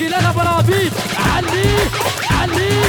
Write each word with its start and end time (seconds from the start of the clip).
علي 0.00 0.32
برابيل 0.32 0.90
عليه 1.36 1.78
عليه 2.30 2.84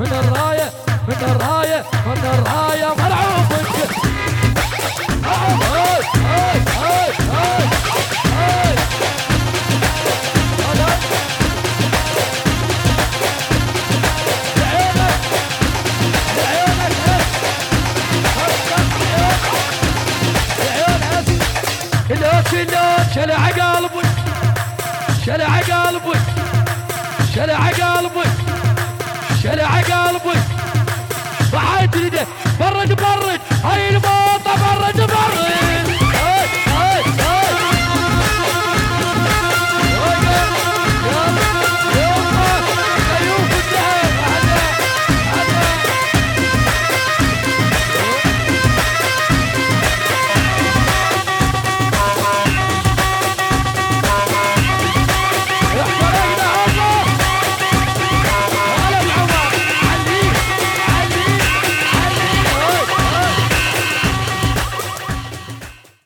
من 0.00 0.06
الراية 0.06 0.72
من 1.08 1.14
الراية 1.22 1.84
من 2.06 2.24
الراية. 2.24 2.94
ملعوبك 2.94 3.68
شلع 23.14 23.48
قلبك 23.48 24.06
شلع 25.26 25.60
قلبك 25.60 26.20
شلع 27.34 27.68
قلبك. 27.68 28.30
شلع 29.42 29.80
قلبك 29.80 30.38
بعد 31.52 31.90
برد 32.60 32.92
برد 33.00 33.40
هاي 33.64 33.88
البرد 33.88 34.17